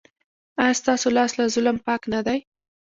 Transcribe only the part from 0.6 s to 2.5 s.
ایا ستاسو لاس له ظلم پاک نه دی؟